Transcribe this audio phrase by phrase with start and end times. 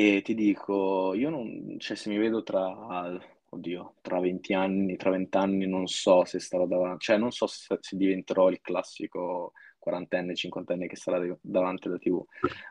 [0.00, 5.10] E ti dico, io non, cioè se mi vedo tra, oddio, tra 20 anni, tra
[5.10, 9.54] 20 anni non so se starò davanti, cioè non so se, se diventerò il classico
[9.76, 12.24] quarantenne, cinquantenne che sarà davanti alla TV,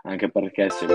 [0.03, 0.85] anche perché se...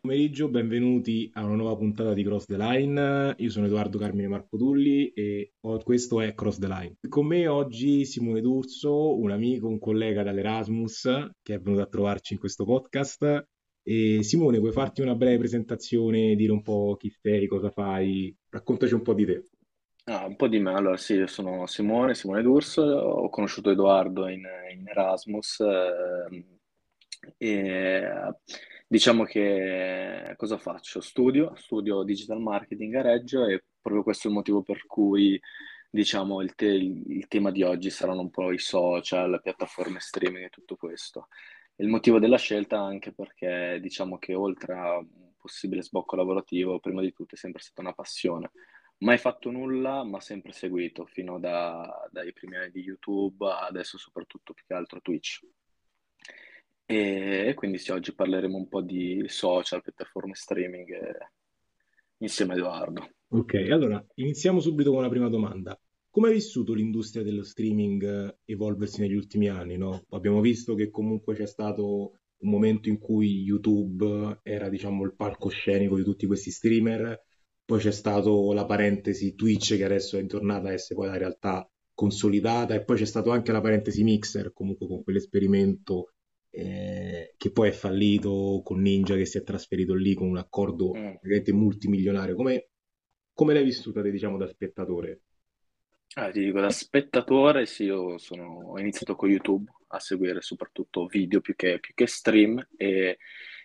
[0.00, 3.34] Pomeriggio, benvenuti a una nuova puntata di Cross the Line.
[3.38, 6.96] Io sono Edoardo Carmine Marco Tulli e questo è Cross the Line.
[7.08, 12.34] Con me oggi Simone D'Urso, un amico, un collega dall'Erasmus che è venuto a trovarci
[12.34, 13.48] in questo podcast.
[13.82, 18.34] E Simone, vuoi farti una breve presentazione, dire un po' chi sei, cosa fai?
[18.50, 19.44] Raccontaci un po' di te.
[20.04, 24.28] Ah, un po' di me, allora sì, io sono Simone, Simone D'Urso, ho conosciuto Edoardo
[24.28, 24.42] in,
[24.72, 26.44] in Erasmus ehm,
[27.36, 28.02] e
[28.88, 31.00] diciamo che cosa faccio?
[31.00, 35.40] Studio, studio digital marketing a Reggio e proprio questo è il motivo per cui
[35.90, 40.46] diciamo il, te- il tema di oggi saranno un po' i social, le piattaforme streaming
[40.46, 41.28] e tutto questo.
[41.76, 47.00] Il motivo della scelta anche perché diciamo che oltre a un possibile sbocco lavorativo, prima
[47.02, 48.50] di tutto è sempre stata una passione.
[48.98, 54.52] Mai fatto nulla, ma sempre seguito, fino da- dai primi anni di YouTube, adesso soprattutto
[54.54, 55.40] più che altro Twitch.
[56.90, 61.32] E, quindi sì, oggi parleremo un po' di social, piattaforme streaming eh,
[62.20, 63.10] insieme a Edoardo.
[63.28, 65.78] Ok, allora iniziamo subito con la prima domanda.
[66.08, 70.06] Come hai vissuto l'industria dello streaming eh, evolversi negli ultimi anni, no?
[70.08, 75.94] Abbiamo visto che comunque c'è stato un momento in cui YouTube era, diciamo, il palcoscenico
[75.94, 77.22] di tutti questi streamer,
[77.66, 81.70] poi c'è stato la parentesi Twitch che adesso è tornata a essere poi la realtà
[81.92, 86.14] consolidata e poi c'è stato anche la parentesi Mixer, comunque con quell'esperimento
[86.50, 90.92] eh, che poi è fallito con Ninja che si è trasferito lì con un accordo
[90.94, 91.18] Mm.
[91.18, 92.34] praticamente multimilionario.
[92.34, 92.70] Come,
[93.32, 95.22] come l'hai vissuta, te, diciamo, da spettatore?
[96.14, 101.06] Ah, ti dico, da spettatore, sì, io sono, ho iniziato con YouTube a seguire soprattutto
[101.06, 103.18] video più che, più che stream e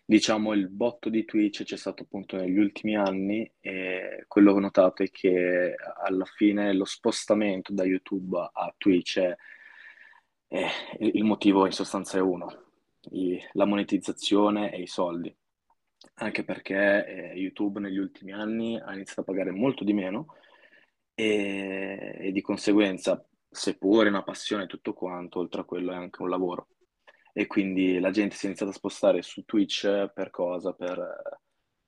[0.06, 4.61] diciamo il botto di Twitch c'è stato appunto negli ultimi anni e quello che ho
[4.61, 5.73] notato è che
[6.04, 9.36] alla fine lo spostamento da YouTube a Twitch è,
[10.48, 12.62] è- il motivo in sostanza è uno,
[13.11, 15.36] i- la monetizzazione e i soldi.
[16.15, 20.36] Anche perché eh, YouTube negli ultimi anni ha iniziato a pagare molto di meno
[21.15, 25.95] e, e di conseguenza, seppure è una passione e tutto quanto, oltre a quello è
[25.95, 26.67] anche un lavoro.
[27.33, 30.73] E quindi la gente si è iniziata a spostare su Twitch per cosa?
[30.73, 31.39] Per,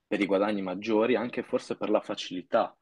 [0.07, 2.75] per i guadagni maggiori, anche forse per la facilità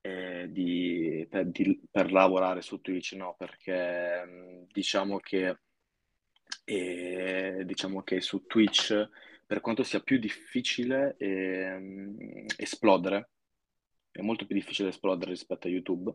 [0.00, 3.34] eh, di- per, di- per lavorare su Twitch, no?
[3.36, 5.60] Perché diciamo che,
[6.68, 9.08] eh, diciamo che su Twitch,
[9.46, 13.30] per quanto sia più difficile ehm, esplodere,
[14.10, 16.12] è molto più difficile esplodere rispetto a YouTube,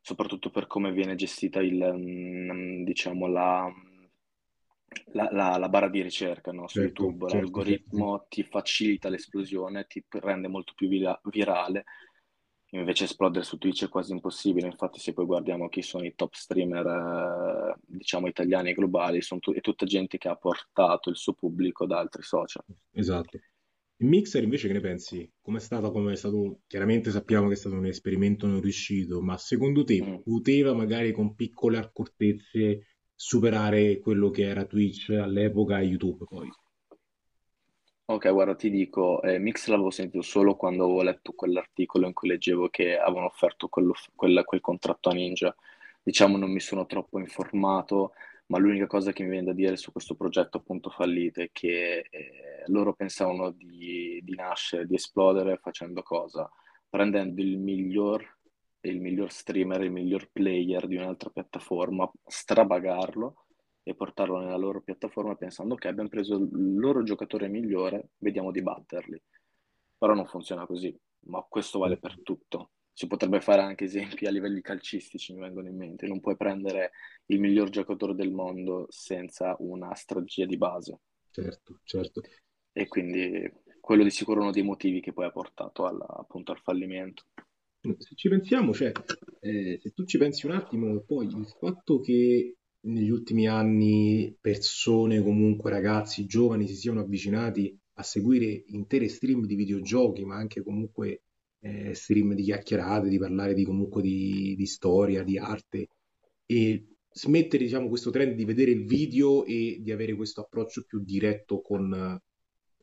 [0.00, 3.70] soprattutto per come viene gestita il, mm, diciamo, la,
[5.12, 6.68] la- la- la barra di ricerca, no?
[6.68, 7.26] Su Certo, YouTube.
[7.26, 8.00] certo, certo.
[8.00, 11.84] L'algoritmo ti facilita l'esplosione, ti rende molto più vira- virale,
[12.78, 14.66] invece esplodere su Twitch è quasi impossibile.
[14.66, 19.40] Infatti, se poi guardiamo chi sono i top streamer, eh, diciamo, italiani e globali, sono
[19.40, 22.64] tu- è tutta gente che ha portato il suo pubblico da altri social.
[22.92, 23.38] Esatto.
[23.98, 25.30] Il Mixer invece che ne pensi?
[25.40, 26.60] Com'è stato, come è stato?
[26.66, 30.16] Chiaramente sappiamo che è stato un esperimento non riuscito, ma secondo te Mm.
[30.22, 36.50] poteva magari con piccole accortezze superare quello che era Twitch all'epoca e YouTube poi?
[38.08, 42.28] Ok, guarda, ti dico, eh, Mix l'avevo sentito solo quando avevo letto quell'articolo in cui
[42.28, 45.54] leggevo che avevano offerto quello- quel, quel contratto a Ninja.
[46.02, 48.12] Diciamo, non mi sono troppo informato,
[48.46, 52.06] ma l'unica cosa che mi viene da dire su questo progetto appunto fallito è che
[52.08, 56.48] eh, loro pensavano di, di nascere, di esplodere facendo cosa?
[56.88, 58.24] Prendendo il miglior,
[58.82, 63.45] il miglior streamer, il miglior player di un'altra piattaforma, strabagarlo
[63.88, 68.60] e portarlo nella loro piattaforma pensando che abbiamo preso il loro giocatore migliore, vediamo di
[68.60, 69.22] batterli.
[69.96, 70.92] Però non funziona così,
[71.26, 72.72] ma questo vale per tutto.
[72.92, 76.08] Si potrebbe fare anche esempi a livelli calcistici, mi vengono in mente.
[76.08, 76.90] Non puoi prendere
[77.26, 80.98] il miglior giocatore del mondo senza una strategia di base.
[81.30, 82.22] certo, certo.
[82.72, 83.48] E quindi
[83.80, 87.22] quello di sicuro è uno dei motivi che poi ha portato alla- appunto al fallimento.
[87.98, 88.90] Se ci pensiamo, cioè,
[89.38, 92.55] eh, se tu ci pensi un attimo, poi il fatto che
[92.86, 99.54] negli ultimi anni persone, comunque ragazzi, giovani si siano avvicinati a seguire intere stream di
[99.54, 101.22] videogiochi, ma anche comunque
[101.60, 105.88] eh, stream di chiacchierate, di parlare di, comunque di, di storia, di arte,
[106.44, 111.02] e smettere, diciamo, questo trend di vedere il video e di avere questo approccio più
[111.02, 112.20] diretto con,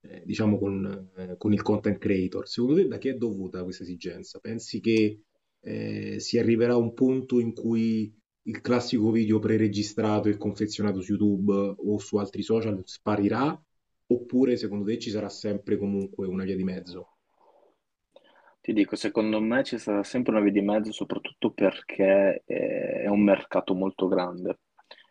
[0.01, 2.47] eh, diciamo, con, eh, con il content creator.
[2.47, 4.39] Secondo te da che è dovuta questa esigenza?
[4.39, 5.21] Pensi che
[5.61, 8.13] eh, si arriverà a un punto in cui
[8.43, 13.59] il classico video preregistrato e confezionato su YouTube o su altri social sparirà?
[14.07, 17.17] Oppure secondo te ci sarà sempre comunque una via di mezzo?
[18.61, 23.07] Ti dico, secondo me ci sarà sempre una via di mezzo, soprattutto perché eh, è
[23.07, 24.59] un mercato molto grande.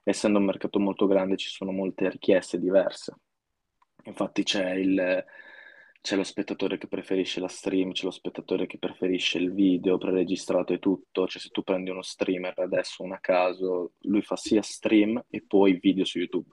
[0.03, 3.15] Essendo un mercato molto grande ci sono molte richieste diverse.
[4.05, 5.25] Infatti c'è il,
[6.03, 10.73] c'è lo spettatore che preferisce la stream, c'è lo spettatore che preferisce il video preregistrato
[10.73, 11.29] e tutto.
[11.29, 15.45] Cioè se tu prendi uno streamer adesso, un a caso, lui fa sia stream e
[15.47, 16.51] poi video su YouTube.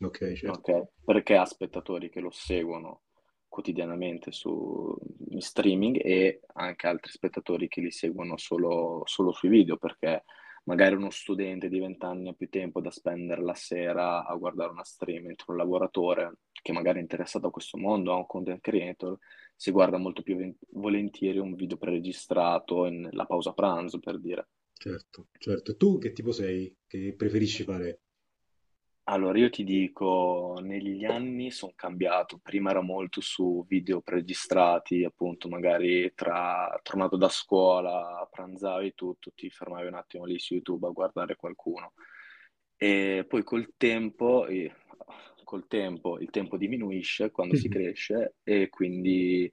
[0.00, 0.50] Ok, certo.
[0.52, 0.88] Ok?
[1.04, 3.02] Perché ha spettatori che lo seguono
[3.48, 4.96] quotidianamente su
[5.30, 10.22] in streaming e anche altri spettatori che li seguono solo, solo sui video, perché
[10.64, 14.70] magari uno studente di 20 anni ha più tempo da spendere la sera a guardare
[14.70, 18.60] una stream, mentre un lavoratore che magari è interessato a questo mondo, a un content
[18.60, 19.18] creator,
[19.54, 24.48] si guarda molto più volentieri un video preregistrato in la pausa pranzo, per dire.
[24.72, 25.76] Certo, certo.
[25.76, 26.74] Tu che tipo sei?
[26.86, 28.00] Che preferisci fare?
[29.04, 32.38] Allora, io ti dico, negli anni sono cambiato.
[32.40, 39.50] Prima era molto su video preregistrati, appunto, magari tra tornato da scuola, pranzavi tutto, ti
[39.50, 41.94] fermavi un attimo lì su YouTube a guardare qualcuno.
[42.76, 44.72] E poi col tempo, eh,
[45.52, 49.52] col tempo, il tempo diminuisce quando si cresce e quindi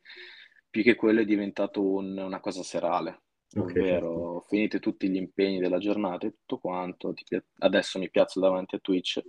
[0.70, 3.24] più che quello è diventato un- una cosa serale,
[3.58, 4.28] Ok, certo.
[4.28, 7.24] ovvero finite tutti gli impegni della giornata e tutto quanto, ti
[7.60, 9.22] adesso mi piazzo davanti a Twitch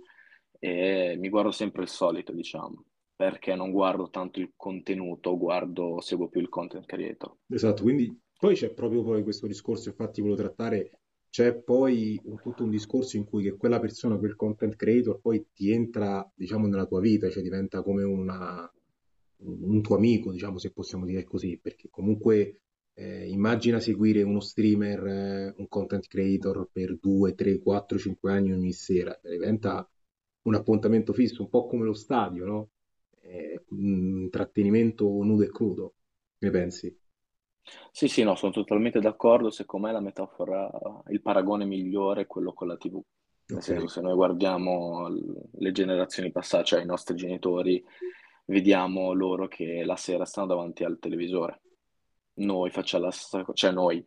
[0.59, 2.85] e mi guardo sempre il solito, diciamo,
[3.15, 7.35] perché non guardo tanto il contenuto, guardo, seguo più il content creator.
[7.49, 11.00] Esatto, quindi poi c'è proprio poi questo discorso, infatti volevo trattare,
[11.31, 15.47] c'è poi un- tutto un discorso in cui che quella persona, quel content creator poi
[15.53, 18.71] ti entra, diciamo, nella tua vita, cioè diventa come una,
[19.43, 22.61] un tuo amico, diciamo, se possiamo dire così, perché comunque
[22.93, 28.51] eh, immagina seguire uno streamer, eh, un content creator per 2, 3, 4, 5 anni
[28.51, 29.89] ogni sera, cioè diventa
[30.43, 32.69] un appuntamento fisso, un po' come lo stadio, no?
[33.19, 35.95] È un intrattenimento nudo e crudo,
[36.39, 36.95] ne pensi?
[37.91, 39.49] Sì, sì, no, sono totalmente d'accordo.
[39.51, 40.69] Secondo me la metafora,
[41.09, 43.01] il paragone migliore è quello con la TV.
[43.51, 43.61] Nel Ok.
[43.63, 47.83] senso, se noi guardiamo l- le generazioni passate, cioè i nostri genitori,
[48.45, 51.61] vediamo loro che la sera stanno davanti al televisore.
[52.35, 54.03] Noi facciamo la stessa cosa, cioè noi,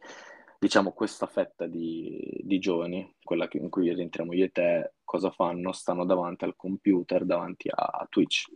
[0.59, 5.31] diciamo questa fetta di, di giovani, quella che- in cui rientriamo io e te, cosa
[5.31, 5.73] fanno?
[5.73, 8.47] Stanno davanti al computer, davanti a, a Twitch.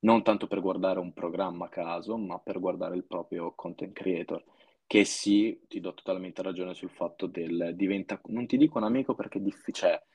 [0.00, 4.44] Non tanto per guardare un programma a caso, ma per guardare il proprio content creator.
[4.86, 9.14] Che sì, ti do totalmente ragione sul fatto del diventa, non ti dico un amico
[9.14, 10.06] perché è difficile,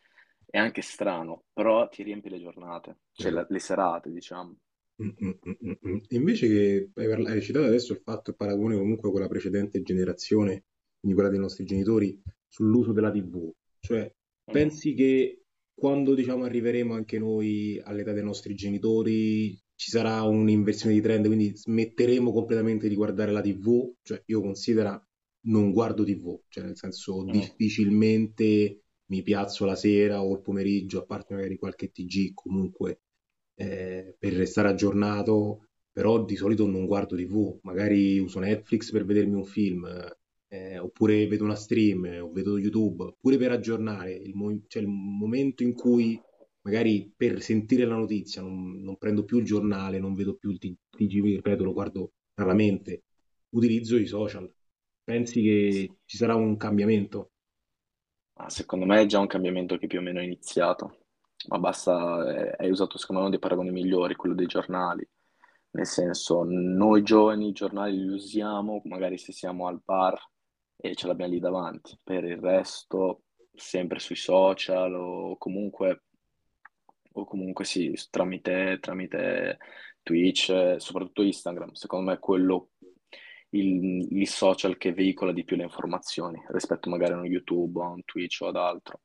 [0.46, 4.56] è anche strano, però ti riempi le giornate, cioè la- le serate, diciamo.
[5.02, 5.98] Mm, mm, mm, mm, mm.
[6.10, 10.66] Invece che hai, citato adesso il fatto, il paragone comunque con la precedente generazione,
[11.00, 13.52] quindi quella dei nostri genitori, sull'uso della TV.
[13.80, 14.14] Cioè,
[14.48, 14.54] Mhm.
[14.54, 15.44] pensi che
[15.74, 21.52] quando, diciamo, arriveremo anche noi all'età dei nostri genitori, ci sarà un'inversione di trend, quindi
[21.56, 23.94] smetteremo completamente di guardare la TV?
[24.02, 25.08] Cioè, io considero
[25.46, 27.32] non guardo TV, cioè nel senso Mm.
[27.32, 33.02] difficilmente mi piazzo la sera o il pomeriggio, a parte magari qualche TG, comunque
[33.56, 39.36] eh, per restare aggiornato, però di solito non guardo TV, magari uso Netflix per vedermi
[39.36, 39.86] un film,
[40.48, 44.88] eh, oppure vedo una stream, o vedo YouTube, pure per aggiornare, il, mo- cioè il
[44.88, 46.20] momento in cui
[46.64, 50.60] magari per sentire la notizia non, non prendo più il giornale, non vedo più il
[50.60, 53.04] T- TG, ripeto, lo guardo raramente,
[53.50, 54.52] utilizzo i social.
[55.04, 57.32] Pensi che ci sarà un cambiamento?
[58.36, 61.06] Ma secondo me è già un cambiamento che più o meno è iniziato,
[61.50, 65.08] ma basta, eh, hai usato secondo me uno dei paragoni migliori, quello dei giornali,
[65.72, 70.20] nel senso, noi giovani i giornali li usiamo, magari se siamo al bar
[70.78, 76.04] e ce l'abbiamo lì davanti, per il resto sempre sui social o comunque,
[77.14, 79.58] o comunque sì, tramite, tramite
[80.02, 82.70] Twitch, soprattutto Instagram, secondo me è quello
[83.50, 87.84] il, il social che veicola di più le informazioni rispetto magari a uno YouTube o
[87.84, 89.02] a un Twitch o ad altro.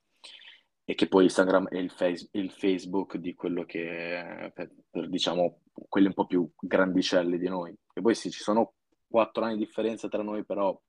[0.84, 5.60] E che poi Instagram è il, face- il Facebook di quello che, per, per, diciamo,
[5.86, 7.76] quelli un po' più grandicelli di noi.
[7.92, 8.72] E poi sì, ci sono
[9.06, 10.80] quattro anni di differenza tra noi, però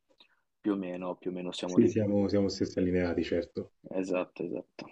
[0.61, 1.89] più o meno, più o meno siamo Sì, lì.
[1.89, 3.71] siamo, siamo stessi allineati, certo.
[3.89, 4.89] Esatto, esatto.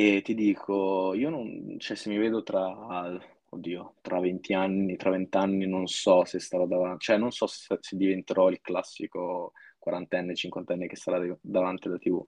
[0.00, 5.10] E ti dico, io non, cioè se mi vedo tra, oddio, tra 20 anni, tra
[5.10, 9.54] 20 anni non so se starò davanti, cioè non so se, se diventerò il classico
[9.76, 12.24] quarantenne, cinquantenne che sarà davanti alla TV,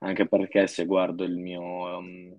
[0.00, 1.62] anche perché se guardo il mio,
[1.96, 2.38] um,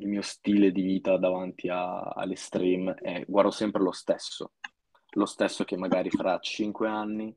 [0.00, 4.52] il mio stile di vita davanti a- alle stream, eh, guardo sempre lo stesso,
[5.12, 7.34] lo stesso che magari fra 5 anni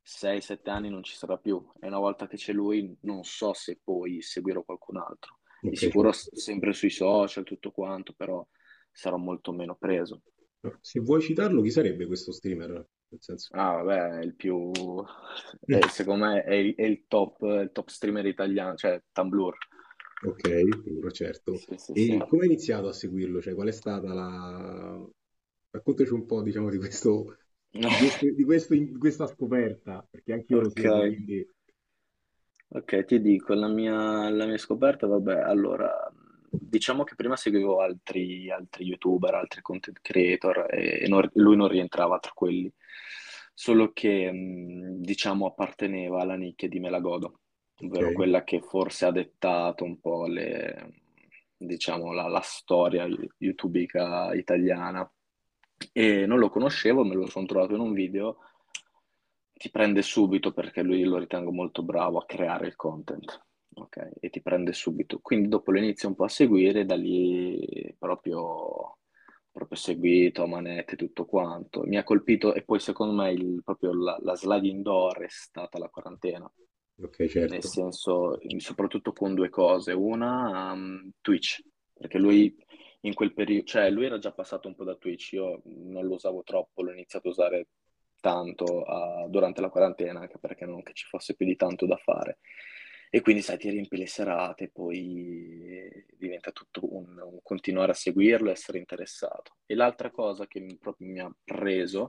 [0.00, 1.62] 6-7 anni non ci sarà più.
[1.78, 5.40] E una volta che c'è lui non so se poi seguirò qualcun altro.
[5.64, 8.46] Di sicuro sempre sui social, tutto quanto, però
[8.90, 10.22] sarò molto meno preso.
[10.64, 12.84] No, Se vuoi citarlo, chi sarebbe questo streamer?
[13.18, 13.54] Senso...
[13.54, 14.70] Ah, vabbè, è il più...
[15.66, 19.56] è- secondo me è il, è il top, il top streamer italiano, cioè Tumblr.
[20.24, 20.40] Ok,
[20.82, 21.64] sicuro, certo.
[21.64, 22.12] Sì, sì, sì.
[22.14, 23.40] E come hai iniziato a seguirlo?
[23.40, 25.04] Cioè, qual è stata la...
[25.70, 27.36] Raccontaci un po', diciamo, di questo,
[27.84, 30.78] di questo- di questo- di questa scoperta, perché anche io lo Ok.
[30.78, 31.44] seguo, quindi...
[32.74, 36.10] Ok, ti dico, la mia, la mia scoperta, vabbè, allora,
[36.48, 42.18] diciamo che prima seguivo altri, altri YouTuber, altri content creator e non- lui non rientrava
[42.18, 42.72] tra quelli,
[43.52, 47.40] solo che, mh, diciamo, apparteneva alla nicchia di Melagodo,
[47.74, 50.92] Ok, ovvero quella che forse ha dettato un po' le,
[51.56, 55.10] diciamo, la, la storia youtubica italiana.
[55.92, 58.38] E non lo conoscevo, me lo sono trovato in un video
[59.62, 64.10] ti prende subito perché lui lo ritengo molto bravo a creare il content, ok?
[64.18, 65.20] E ti prende subito.
[65.20, 68.98] Quindi dopo lo inizio un po' a seguire, da lì proprio,
[69.52, 71.82] proprio seguito a manette tutto quanto.
[71.84, 75.78] Mi ha colpito e poi secondo me il- proprio la, la slide indoor è stata
[75.78, 76.52] la quarantena,
[77.02, 77.68] ok, nel certo.
[77.68, 79.92] senso, soprattutto con due cose.
[79.92, 82.52] Una, um, Twitch, perché lui
[83.02, 86.14] in quel periodo, cioè lui era già passato un po' da Twitch, io non lo
[86.14, 87.68] usavo troppo, l'ho iniziato a usare
[88.22, 91.96] tanto ah, durante la quarantena, anche perché non che ci fosse più di tanto da
[91.96, 92.38] fare.
[93.10, 98.48] E quindi, sai, ti riempi le serate, poi diventa tutto un, un continuare a seguirlo
[98.48, 99.56] e essere interessato.
[99.66, 102.08] E l'altra cosa che mi- proprio mi ha preso,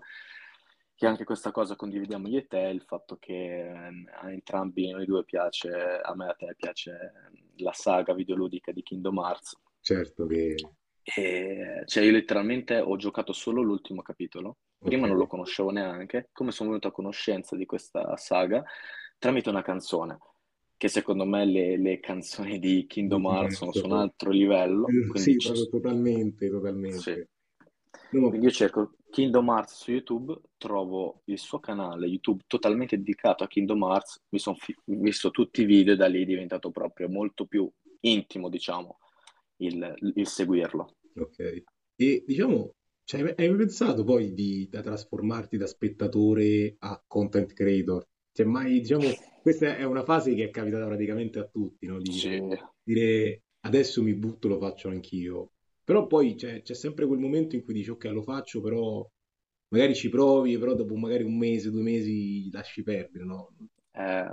[0.96, 4.91] che anche questa cosa condividiamo io e te, è il fatto che ehm, a entrambi
[4.91, 5.70] noi due piace,
[6.01, 9.60] a me e a te piace ehm, la saga videoludica di Kingdom Hearts.
[9.82, 10.55] Certo che...
[11.03, 16.52] E, cioè, io letteralmente ho giocato solo l'ultimo capitolo, prima non lo conoscevo neanche, come
[16.52, 18.63] sono venuto a conoscenza di questa saga
[19.18, 20.18] tramite una canzone,
[20.78, 24.04] che secondo me le, le canzoni di Kingdom Hearts sono su un diverso.
[24.10, 26.52] altro livello, Eh, Sì, proprio totalmente, sì.
[26.52, 27.30] totalmente.
[28.12, 32.98] No, ma Quindi io cerco Kingdom Hearts su YouTube, trovo il suo canale YouTube totalmente
[32.98, 36.72] dedicato a Kingdom Hearts, mi sono visto tutti i video e da lì è diventato
[36.72, 37.70] proprio molto più
[38.02, 38.98] intimo, diciamo,
[39.58, 40.96] il il seguirlo.
[41.16, 41.63] Ok.
[41.96, 42.74] E diciamo,
[43.04, 48.06] cioè, hai mai pensato poi di da trasformarti da spettatore a content creator?
[48.32, 52.00] Cioè, mai, diciamo, questa è una fase che è capitata praticamente a tutti, no?
[52.00, 52.46] Di Sì, dire,
[52.82, 55.52] dire adesso mi butto, lo faccio anch'io.
[55.84, 59.06] Però poi c'è c'è sempre quel momento in cui dici, ok, lo faccio, però
[59.70, 63.54] magari ci provi, però dopo magari un mese, due mesi lasci perdere, no?
[63.92, 64.32] eh,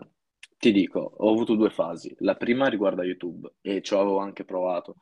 [0.59, 2.15] ti dico, ho avuto due fasi.
[2.19, 4.97] La prima riguarda YouTube e ci avevo anche provato,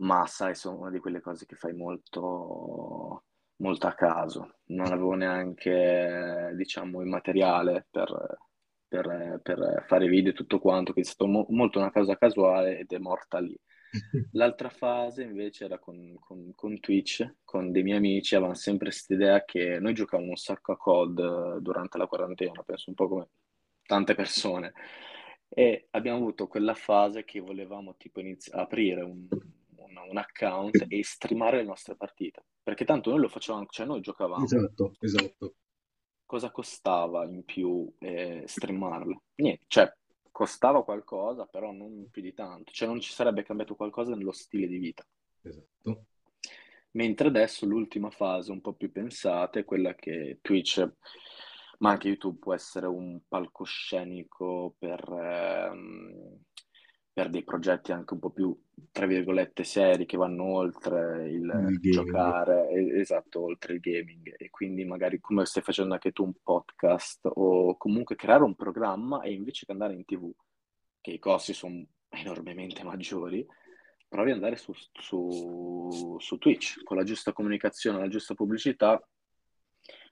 [0.00, 3.24] ma sai, sono una di quelle cose che fai molto,
[3.56, 4.58] molto a caso.
[4.66, 8.38] Non avevo neanche, diciamo, il materiale per,
[8.88, 12.78] per- per fare video e tutto quanto, quindi è stato mo- molto una cosa casuale
[12.78, 13.56] ed è morta lì.
[14.32, 19.14] L'altra fase invece era con, con- con Twitch, con dei miei amici, avevamo sempre questa
[19.14, 23.08] idea che noi giocavamo un sacco a COD eh, durante la quarantena, penso un po'
[23.08, 23.28] come
[23.84, 24.72] tante persone,
[25.48, 29.26] e abbiamo avuto quella fase che volevamo tipo inizi- aprire un,
[30.02, 34.00] un- un account e streamare le nostre partite, perché tanto noi lo facevamo, cioè noi
[34.00, 34.44] giocavamo.
[34.44, 35.54] Esatto, esatto.
[36.24, 39.20] Cosa costava in più eh, streamarle?
[39.36, 39.92] Niente, cioè
[40.30, 44.66] costava qualcosa, però non più di tanto, cioè non ci sarebbe cambiato qualcosa nello stile
[44.66, 45.06] di vita.
[45.42, 46.04] Esatto.
[46.92, 50.88] Mentre adesso l'ultima fase, un po' più pensata, è quella che Twitch,
[51.78, 56.38] ma anche YouTube, può essere un palcoscenico per, ehm,
[57.20, 58.58] per dei progetti anche un po' più,
[58.90, 64.34] tra virgolette, seri, che vanno oltre il Il giocare, esatto, oltre il gaming.
[64.38, 69.20] E quindi magari come stai facendo anche tu un podcast o comunque creare un programma
[69.20, 70.32] e invece che andare in TV,
[71.02, 73.46] che i costi sono enormemente maggiori,
[74.08, 78.98] provi ad andare su, su- su Twitch con la giusta comunicazione, la giusta pubblicità,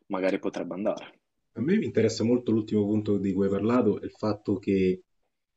[0.09, 1.21] magari potrebbe andare.
[1.53, 5.05] A me mi interessa molto l'ultimo punto di cui hai parlato, il fatto che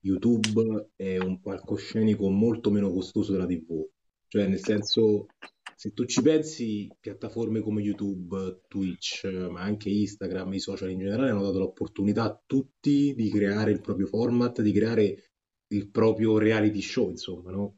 [0.02, 3.88] YouTube è un palcoscenico molto meno costoso della TV.
[4.28, 5.28] Cioè, nel senso,
[5.76, 11.32] se tu ci pensi, piattaforme come YouTube, Twitch, ma anche Instagram, i social in generale
[11.32, 15.32] hanno dato l'opportunità a tutti di creare il proprio format, di creare
[15.68, 17.78] il proprio reality show, insomma, no?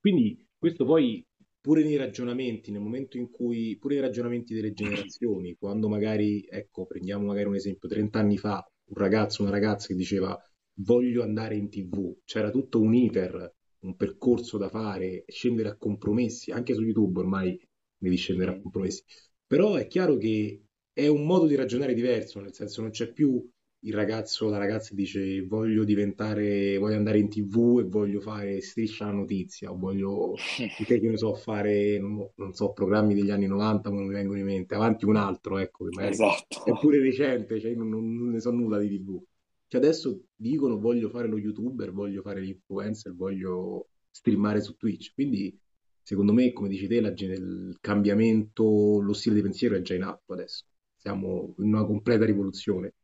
[0.00, 1.24] Quindi questo poi
[1.60, 6.86] pure nei ragionamenti, nel momento in cui, pure nei ragionamenti delle generazioni, quando magari, ecco,
[6.86, 10.38] prendiamo magari un esempio, 30 anni fa, un ragazzo, una ragazza che diceva
[10.80, 16.50] voglio andare in TV, c'era tutto un iter, un percorso da fare, scendere a compromessi,
[16.50, 17.58] anche su YouTube ormai
[17.96, 19.02] devi scendere a compromessi,
[19.46, 23.46] però è chiaro che è un modo di ragionare diverso, nel senso non c'è più
[23.82, 29.06] il ragazzo, la ragazza dice voglio diventare, voglio andare in TV e voglio fare striscia
[29.06, 30.34] la notizia, o voglio,
[30.84, 34.38] che ne so, fare, non, non so, programmi degli anni 90, ma non mi vengono
[34.40, 36.64] in mente, avanti un altro, ecco, che magari Esatto.
[36.64, 39.22] è pure recente, cioè non, non- non ne so nulla di TV.
[39.68, 45.56] Cioè adesso dicono voglio fare lo YouTuber, voglio fare l'influencer, voglio streamare su Twitch, quindi
[46.00, 50.04] secondo me, come dici te, la il cambiamento, lo stile di pensiero è già in
[50.04, 50.64] atto adesso,
[50.96, 52.94] siamo in una completa rivoluzione.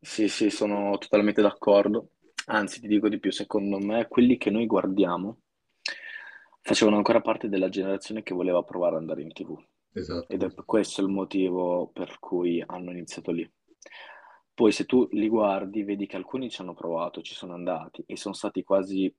[0.00, 2.10] Sì, sì, sono totalmente d'accordo.
[2.46, 5.38] Anzi, ti dico di più, secondo me quelli che noi guardiamo
[6.60, 9.60] facevano ancora parte della generazione che voleva provare ad andare in TV.
[9.92, 13.50] Esatto, Ed è questo il motivo per cui hanno iniziato lì.
[14.54, 18.16] Poi se tu li guardi, vedi che alcuni ci hanno provato, ci sono andati e
[18.16, 19.12] sono stati quasi,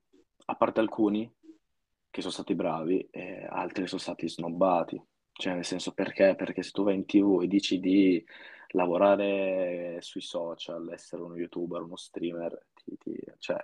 [0.45, 1.29] a parte alcuni
[2.09, 5.01] che sono stati bravi, e altri sono stati snobbati.
[5.33, 6.35] Cioè, nel senso perché?
[6.35, 8.23] Perché se tu vai in TV e dici di
[8.69, 13.57] lavorare sui social, essere uno YouTuber, uno streamer, ti- ti- cioè,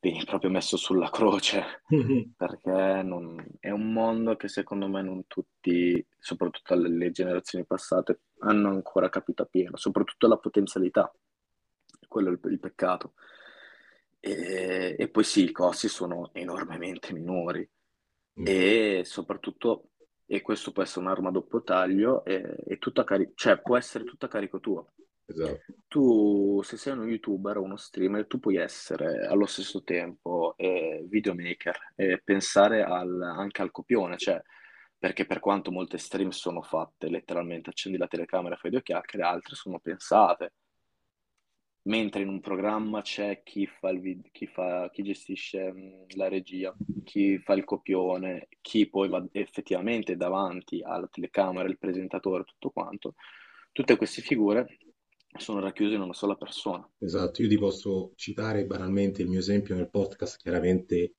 [0.00, 1.82] vieni proprio messo sulla croce
[2.36, 8.68] perché non- è un mondo che secondo me non tutti, soprattutto le, generazioni passate, hanno
[8.70, 11.12] ancora capito appieno, soprattutto la potenzialità,
[12.08, 13.14] quello è il, il peccato.
[14.20, 17.68] E, e poi sì, i costi sono enormemente minori
[18.42, 19.90] e soprattutto,
[20.26, 24.26] e questo può essere un'arma a doppio taglio, è, è cari- cioè può essere tutta
[24.26, 24.92] a carico tuo.
[25.26, 30.54] Esatto, Tu, se sei uno YouTuber o uno streamer, tu puoi essere allo stesso tempo
[30.56, 34.40] eh, videomaker e pensare al- anche al copione, cioè,
[34.98, 39.54] perché per quanto molte stream sono fatte, letteralmente accendi la telecamera, fai due chiacchiere, altre
[39.54, 40.52] sono pensate.
[41.86, 46.28] Mentre in un programma c'è chi fa il vid- chi fa- chi gestisce mh, la
[46.28, 52.70] regia, chi fa il copione, chi poi va effettivamente davanti alla telecamera, il presentatore, tutto
[52.70, 53.14] quanto.
[53.70, 54.66] Tutte queste figure
[55.40, 56.88] sono racchiuse in una sola persona.
[56.98, 57.42] esatto.
[57.42, 61.14] Io ti posso citare banalmente il mio esempio nel podcast, chiaramente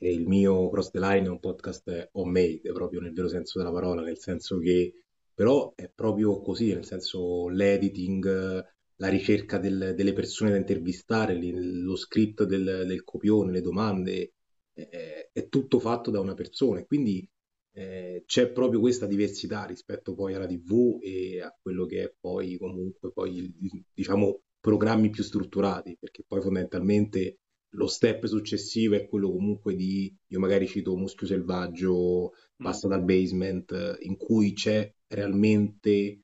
[0.00, 4.02] il mio Cross the Line è un podcast homemade, proprio nel vero senso della parola,
[4.02, 4.94] nel senso che
[5.34, 8.64] però è proprio così, nel senso l'editing,
[8.96, 14.34] la ricerca del- delle persone da intervistare, lo script del, del copione, le domande,
[14.74, 17.28] eh, è tutto fatto da una persona quindi
[17.74, 22.56] eh, c'è proprio questa diversità rispetto poi alla TV e a quello che è poi
[22.58, 23.52] comunque poi
[23.92, 27.38] diciamo programmi più strutturati, perché poi fondamentalmente
[27.74, 32.64] lo step successivo è quello comunque di, io magari cito Muschio Selvaggio, Mm.
[32.64, 36.20] Passa dal Basement, in cui c'è realmente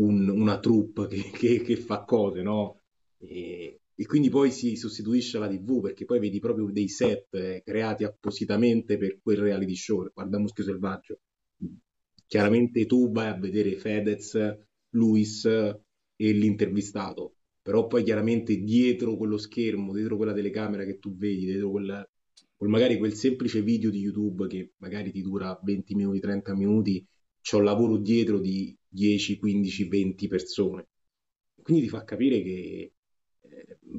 [0.00, 2.80] un- una troupe che, che- che fa cose, no?
[3.18, 7.62] E, e quindi poi si sostituisce alla TV perché poi vedi proprio dei set eh,
[7.64, 10.08] creati appositamente per quel reality show.
[10.14, 11.18] Guarda Muschio Selvaggio.
[12.24, 14.38] Chiaramente tu vai a vedere Fedez,
[14.90, 21.46] Luis e l'intervistato, però poi chiaramente dietro quello schermo, dietro quella telecamera che tu vedi,
[21.46, 22.08] dietro quel,
[22.54, 27.04] quel- magari quel semplice video di YouTube che magari ti dura 20 minuti, 30 minuti,
[27.40, 30.86] c'è un lavoro dietro di 10, 15, 20 persone.
[31.60, 32.92] Quindi ti fa capire che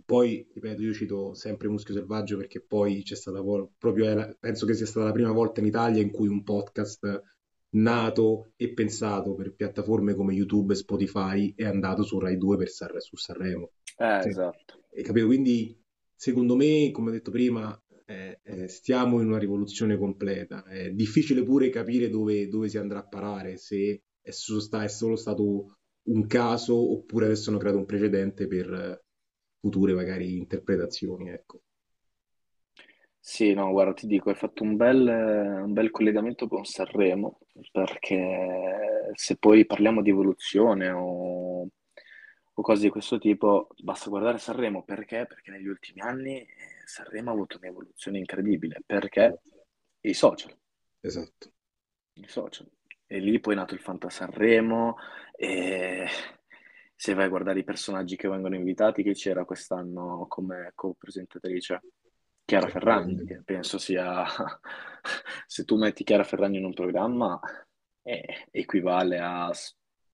[0.06, 3.42] poi, ripeto, io cito sempre Muschio Selvaggio perché poi c'è stata
[3.78, 7.24] proprio, la- penso che sia stata la prima volta in Italia in cui un podcast
[7.72, 12.70] nato e pensato per piattaforme come YouTube e Spotify è andato su Rai 2 per
[12.70, 13.72] Sanre- su Sanremo.
[13.98, 14.30] Eh, Sì.
[14.30, 14.82] esatto.
[14.92, 15.28] E capito?
[15.28, 15.80] Quindi,
[16.16, 20.64] secondo me, come ho detto prima, eh, eh, stiamo in una rivoluzione completa.
[20.64, 24.88] È difficile pure capire dove, dove si andrà a parare, se è solo, sta- è
[24.88, 25.76] solo stato
[26.10, 29.04] un caso oppure adesso hanno creato un precedente per
[29.60, 31.62] future magari interpretazioni, ecco.
[33.22, 37.40] Sì, no, guarda, ti dico, hai fatto un bel, un bel collegamento con Sanremo,
[37.72, 44.84] perché se poi parliamo di evoluzione o, o cose di questo tipo, basta guardare Sanremo,
[44.84, 45.26] perché?
[45.28, 46.48] Perché negli ultimi anni eh,
[46.86, 49.42] Sanremo ha avuto un'evoluzione incredibile, perché
[50.02, 50.58] i social,
[51.02, 51.52] Esatto.
[52.14, 52.68] i social.
[53.06, 54.96] E lì poi è nato il Fanta Sanremo,
[55.36, 56.08] e
[57.02, 61.86] se vai a guardare i personaggi che vengono invitati, che c'era quest'anno come co-presentatrice?
[62.44, 64.26] Chiara Ferragni, che penso sia,
[65.48, 67.40] se tu metti Chiara Ferragni in un programma,
[68.02, 69.50] eh, equivale a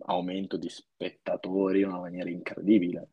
[0.05, 3.09] aumento di spettatori in una maniera incredibile,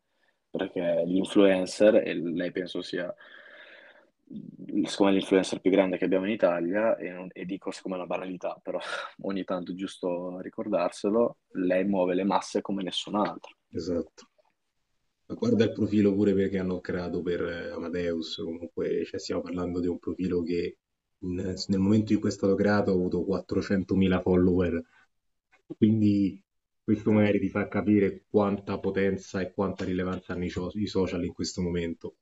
[0.51, 3.11] perché l'influencer, e lei penso sia,
[4.83, 7.97] secondo me, l'influencer più grande che abbiamo in Italia, e, non- e dico siccome è
[7.97, 8.77] una banalità, però
[9.23, 13.55] ogni tanto è giusto ricordarselo, lei muove le masse come nessun altro.
[13.73, 14.29] Esatto.
[15.27, 19.79] Ma guarda il profilo pure perché hanno creato per eh, Amadeus, comunque cioè, stiamo parlando
[19.81, 20.77] di un profilo che
[21.19, 24.81] in- nel momento in cui è stato creato ha avuto 400.000 follower,
[25.77, 26.41] quindi
[26.83, 31.23] questo magari ti fa capire quanta potenza e quanta rilevanza hanno i, cio- i social
[31.25, 32.15] in questo momento.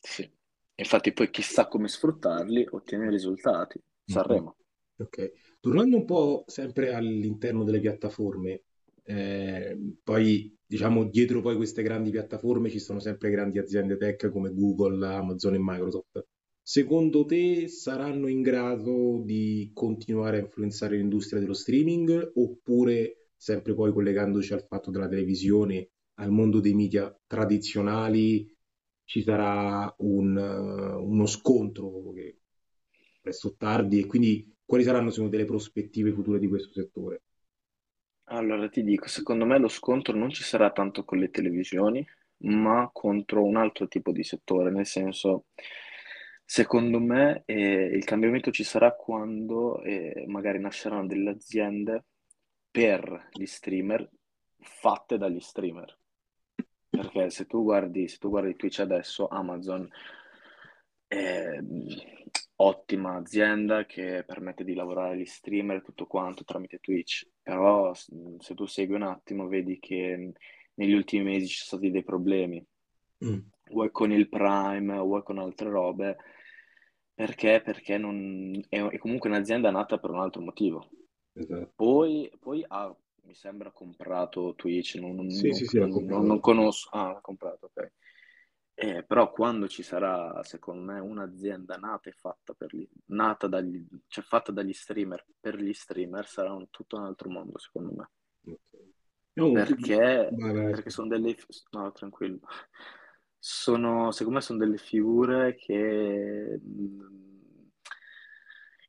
[0.00, 0.30] Sì.
[0.76, 3.78] Infatti poi chissà come sfruttarli, ottiene risultati.
[4.06, 4.14] Mhm.
[4.14, 4.56] Sanremo.
[4.98, 8.62] Ok, tornando un po' sempre all'interno delle piattaforme,
[9.06, 14.52] eh, poi diciamo dietro poi queste grandi piattaforme ci sono sempre grandi aziende tech come
[14.52, 16.26] Google, Amazon e Microsoft.
[16.60, 23.92] Secondo te saranno in grado di continuare a influenzare l'industria dello streaming oppure sempre poi
[23.92, 28.52] collegandoci al fatto della televisione, al mondo dei media tradizionali,
[29.04, 32.40] ci sarà un, uno scontro che
[33.20, 37.22] presto tardi e quindi quali saranno secondo te le prospettive future di questo settore?
[38.28, 42.04] Allora ti dico, secondo me lo scontro non ci sarà tanto con le televisioni,
[42.38, 45.46] ma contro un altro tipo di settore, nel senso,
[46.44, 47.54] secondo me eh,
[47.92, 52.04] il cambiamento ci sarà quando eh, magari nasceranno delle aziende
[52.70, 54.08] per gli streamer
[54.58, 55.96] fatte dagli streamer.
[56.90, 59.88] Perché se tu guardi, se tu guardi Twitch adesso, Amazon
[61.10, 62.15] mh,
[62.56, 68.54] ottima azienda che permette di lavorare agli streamer e tutto quanto tramite Twitch, però se
[68.54, 70.32] tu segui un attimo vedi che mh,
[70.74, 72.64] negli ultimi mesi ci sono stati dei problemi,
[73.22, 76.16] Mm, vuoi con il Prime, vuoi con altre robe,
[77.14, 77.60] perché?
[77.64, 80.90] Perché non, è, è comunque un'azienda nata per un altro motivo.
[81.34, 81.72] esatto.
[81.74, 86.40] Poi, poi ha, mi sembra, comprato Twitch, non, non- Sì, non- sì, sì, non- non
[86.40, 86.90] conosco.
[86.92, 87.92] Ah, l'ha comprato, ok.
[88.78, 93.82] Eh, però quando ci sarà, secondo me, un'azienda nata e fatta per gli, nata dagli,
[94.06, 98.10] cioè fatta dagli streamer per gli streamer, sarà un- tutto un altro mondo, secondo me.
[98.44, 98.58] comprato.
[98.74, 98.94] Ok.
[99.36, 101.34] No, tu- Perché, vai, perché sono delle,
[101.70, 102.40] no, tranquillo.
[103.38, 106.60] Sono, secondo me sono delle figure che,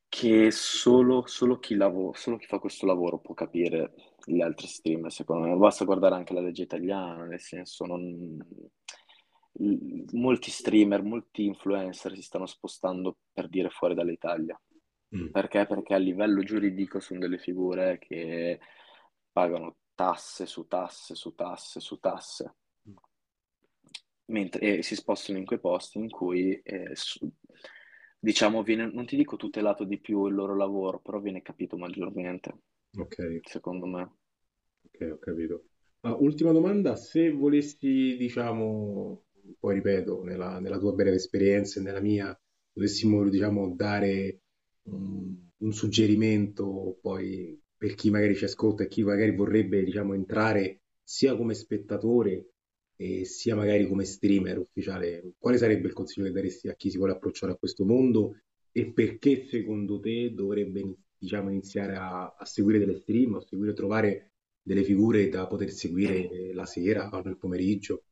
[0.10, 3.94] che solo, solo chi lavora, solo chi fa questo lavoro può capire
[4.26, 5.56] gli altri streamer, secondo me.
[5.56, 8.38] Basta guardare anche la legge italiana, nel senso, non...
[9.60, 14.60] l- molti streamer, molti influencer si stanno spostando per dire fuori dall'Italia.
[15.12, 15.66] Mm, Perché?
[15.68, 18.60] Perché a livello giuridico sono delle figure che
[19.32, 22.56] pagano tasse su tasse su tasse su tasse
[24.26, 27.30] mentre e si spostano in quei posti in cui, eh, su-
[28.20, 32.60] diciamo, viene, non ti dico tutelato di più il loro lavoro, però viene capito maggiormente,
[32.98, 34.12] ok, secondo me.
[34.86, 35.66] ok, ho capito.
[36.02, 39.24] Ah, ultima domanda, se volessi, diciamo,
[39.60, 42.38] poi ripeto, nella, nella tua breve esperienza e nella mia,
[42.72, 44.42] dovessimo, diciamo, dare
[44.84, 50.82] un, un suggerimento poi per chi magari ci ascolta e chi magari vorrebbe, diciamo, entrare
[51.04, 52.50] sia come spettatore
[52.96, 56.98] e sia magari come streamer ufficiale, quale sarebbe il consiglio che daresti a chi si
[56.98, 62.80] vuole approcciare a questo mondo e perché secondo te dovrebbe, diciamo, iniziare a, a seguire
[62.80, 64.32] delle stream, a seguire, trovare
[64.62, 68.04] delle figure da poter seguire la sera o nel pomeriggio?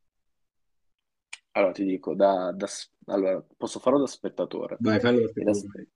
[1.56, 4.82] Allora ti dico, da, da s- allora, posso farlo da spettatore.
[4.86, 5.88] Vai, fallo da E da, spettatore.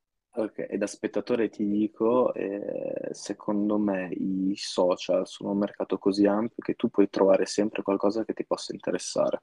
[0.41, 6.25] ok, e da spettatore ti dico, eh, secondo me i social sono un mercato così
[6.25, 9.41] ampio che tu puoi trovare sempre qualcosa che ti possa interessare.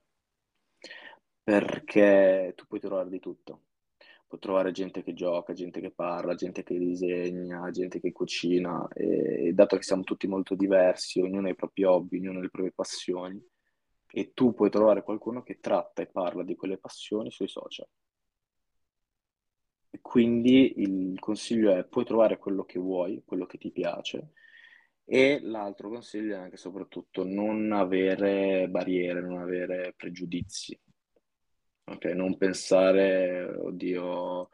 [1.43, 3.63] perché tu puoi trovare di tutto.
[4.27, 9.53] Puoi trovare gente che gioca, gente che parla, gente che disegna, gente che cucina e
[9.55, 12.73] dato che siamo tutti molto diversi, ognuno ha i propri hobby, ognuno ha le proprie
[12.73, 13.41] passioni
[14.17, 17.87] e tu puoi trovare qualcuno che tratta e parla di quelle passioni sui social.
[19.91, 24.33] E quindi il consiglio è puoi trovare quello che vuoi, quello che ti piace
[25.05, 30.81] e l'altro consiglio è anche soprattutto non avere barriere, non avere pregiudizi.
[31.89, 34.49] Ok, non pensare, oddio,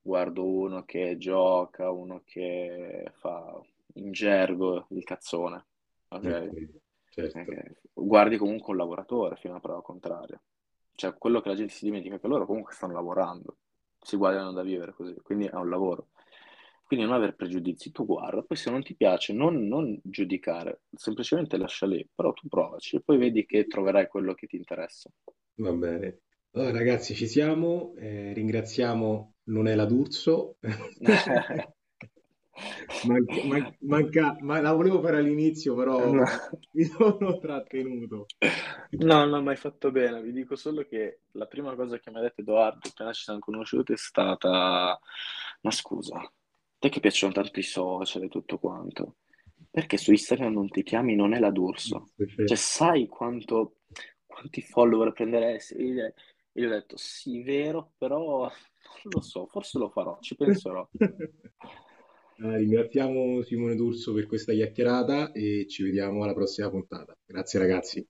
[0.00, 3.60] guardo uno che gioca, uno che fa
[3.94, 5.66] in gergo il cazzone.
[6.08, 6.87] Ok, Ok?
[7.26, 7.50] Certo.
[7.50, 7.72] Ok.
[7.94, 10.40] Guardi comunque un lavoratore fino a prova contraria.
[10.94, 13.56] Cioè, quello che la gente si dimentica è che loro comunque stanno lavorando,
[14.00, 16.08] si guadagnano da vivere così, quindi è un lavoro.
[16.84, 21.58] Quindi non avere pregiudizi, tu guarda, poi se non ti piace non, non giudicare, semplicemente
[21.58, 25.10] lascia lì, però tu provaci e poi vedi che troverai quello che ti interessa.
[25.56, 26.20] Va bene.
[26.52, 27.94] Allora, ragazzi, ci siamo.
[27.96, 30.56] eh, ringraziamo Nonela D'Urso.
[33.06, 36.24] Manca, man- manca- ma la volevo fare all'inizio, però No.
[36.72, 38.26] mi sono trattenuto.
[38.90, 42.18] No, non ho mai fatto bene, vi dico solo che la prima cosa che mi
[42.18, 44.98] ha detto Edoardo appena ci siamo conosciuti è stata,
[45.60, 46.20] ma scusa,
[46.78, 49.16] te che piacciono tanto i social e tutto quanto,
[49.70, 52.10] perché su Instagram non ti chiami non è la D'Urso?
[52.16, 53.76] Cioè sai quanto,
[54.26, 55.74] quanti follower prenderesti?
[55.74, 56.12] E io
[56.52, 60.88] gli ho detto sì, vero, però non lo so, forse lo farò, ci penserò.
[62.40, 67.16] Eh, ringraziamo Simone D'Urso per questa chiacchierata e ci vediamo alla prossima puntata.
[67.26, 68.06] Grazie ragazzi.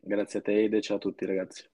[0.00, 1.68] Grazie a te Ede, ciao a tutti ragazzi.